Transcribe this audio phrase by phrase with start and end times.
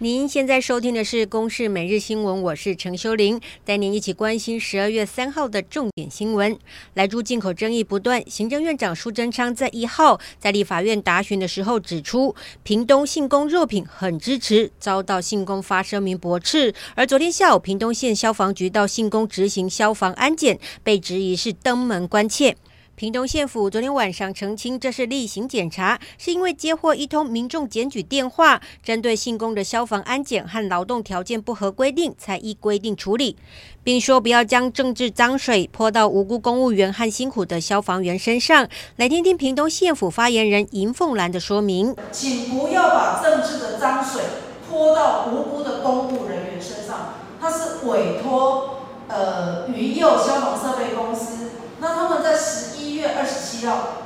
[0.00, 6.56] 您现在收听的是《公视每日新闻》，我是陈修玲，带您一起关心十二月三号的重点新闻。
[6.94, 12.32] 莱猪进口争议不断，行政院长苏贞昌在一号在立法院答询的时候指出，
[12.62, 16.72] 屏东信贡肉品很支持，遭到信贡发声明驳斥。
[16.94, 22.56] 而昨天下午，屏东县消防局到信贡执行消防安检，被质疑是登门关切。
[22.98, 33.36] 屏东县府昨天晚上澄清，这是例行检查，是因为接获一通民众检举电话，针对信贡的消防安检和劳动条件不合规定，才依规定处理，
[33.84, 38.68] 并说不要将政治脏水泼到无辜公务员和辛苦的消防员身上。
[38.96, 44.22] 来听听屏东县府发言人尹凤兰的说明，请不要把政治的脏水
[44.68, 47.14] 泼到无辜的公务人员身上。
[47.40, 53.47] 他是委托呃云佑消防设备公司，那他们在十一月二十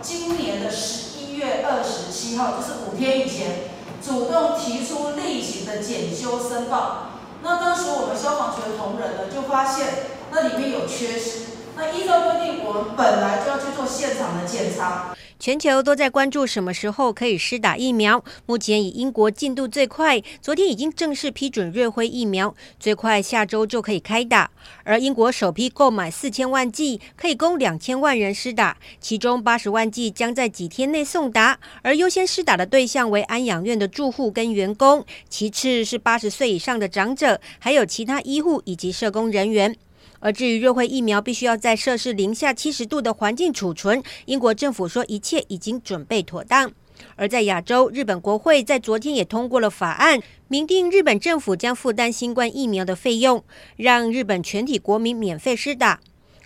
[0.00, 3.68] 今年的十一月二十七号，就是五天以前，
[4.02, 7.08] 主动提出例行的检修申报。
[7.42, 9.86] 那当时我们消防局的同仁呢，就发现
[10.30, 11.40] 那里面有缺失。
[11.76, 15.14] 那依照规定，我们本来就要去做现场的检查。
[15.42, 18.24] 全球都在关注什么时候可以施打疫苗。
[18.46, 24.48] 目前以英国进度最快，昨天已经正式批准瑞辉疫苗，最快下周就可以开打。
[24.84, 31.58] 而英国首批购买四千万剂，可以供两千万人施打，其中八十万剂将在几天内送达。
[31.82, 39.76] 而优先施打的对象为安养院的住户跟员工，其次是八十岁以上的长者，还有其他医护以及社工人员。
[40.22, 46.70] 而至于瑞辉疫苗必须要在摄氏零下七十度的环境储存，英国政府说一切已经准备妥当。
[47.16, 53.42] 而在亚洲，日本国会在昨天也通过了法案，明定日本政府将负担新冠疫苗的费用，
[53.76, 55.98] 让日本全体国民免费施打。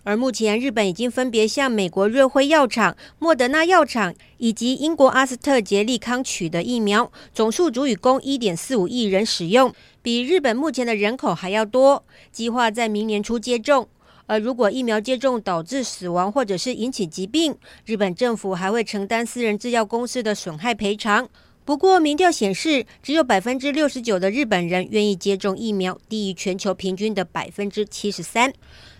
[0.06, 12.04] 而目前，日本已经分别向美国瑞辉药厂、莫德纳药厂以及英国阿斯特捷利康取得疫苗，总数足以供一点四五亿人使用，比日本目前的人口还要多。
[12.30, 13.88] 计划在明年初接种。
[14.26, 21.28] 而如果疫苗接种导致死亡或者是引起疾病，日本政府还会承担私人制药公司的损害赔偿。
[21.64, 28.52] 不过，民调显示，只有百分之六十九的日本人愿意接种疫苗，低于全球平均的百分之七十三。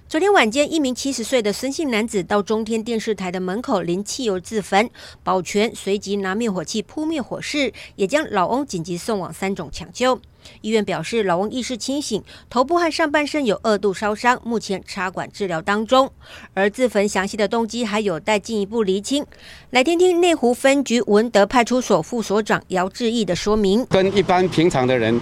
[0.08, 4.88] 昨天晚间，一名七十岁的孙姓男子到中天电视台的门口淋汽油自焚，
[5.24, 10.20] 保全随即拿灭火器扑灭火势，也将老翁紧急送往三种抢救。
[10.60, 16.08] 医院表示，老翁意识清醒，头部和上半身有二度烧伤，目前插管治疗当中。
[16.54, 19.26] 而自焚详细的动机还有待进一步厘清。
[19.70, 25.20] 来听听内湖分局文德派出所副所长姚志毅的说明：跟一般平常的人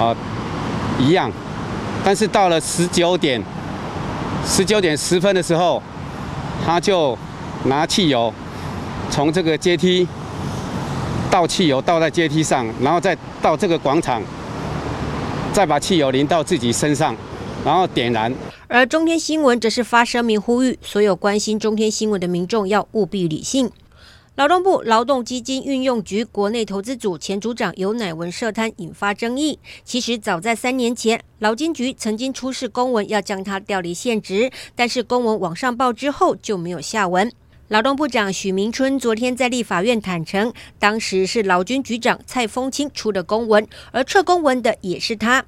[0.00, 0.16] 啊、
[0.98, 1.30] 一样，
[2.04, 3.40] 但是到了十九点。
[4.46, 5.82] 十九点十分的时候，
[6.64, 7.16] 他就
[7.64, 8.32] 拿汽油
[9.10, 10.06] 从这个阶梯
[11.30, 14.22] 倒汽油倒在阶梯上，然后再到这个广场，
[15.52, 17.14] 再把汽油淋到自己身上，
[17.64, 18.32] 然后点燃。
[18.68, 23.70] 而中天新闻则是发声明呼吁所有关心中天新闻的民众要务必理性。
[24.36, 29.58] 劳动部劳动基金运用局国内投资组前组长尤乃文涉贪引发争议。
[29.84, 37.30] 其实早在三年前，劳金局曾经出示公文要将他调离现职，但是公文往上报之后就没有下文。
[37.68, 45.44] 劳动部长许明春昨天在立法院坦承，当时是劳军局长蔡丰清出的公文，而撤公文的也是他。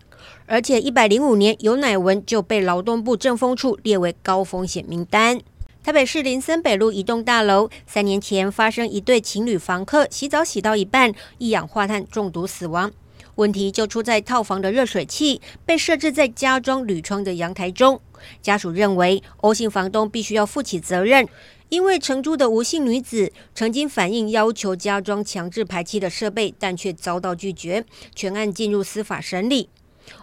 [0.47, 5.41] 而且一百零五年，尤乃文就被劳动部政风处列为高风险名单。
[5.85, 12.93] 台北市林森北路一栋大楼，三年前发生一对情侣房客洗澡洗到一半，一氧化碳中毒死亡。
[13.35, 18.01] 问题就出在套房的热水器被设置在加装铝窗的阳台中。
[18.41, 21.27] 家属认为欧姓房东必须要负起责任，
[21.69, 27.85] 因为承租的吴姓女子曾经反映要求加装强制排气的设备，但却遭到拒绝。
[28.15, 29.69] 全案进入司法审理。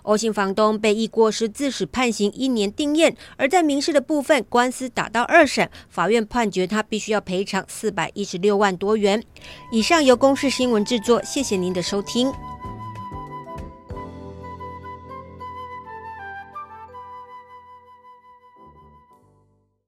[0.03, 9.23] 欧姓房东被一过失自始判刑一年定验，而在民事的部分，官司打到二审，法院判决他必须要赔偿四百一十六万多元。
[9.71, 12.31] 以上由公视新闻制作，谢谢您的收听。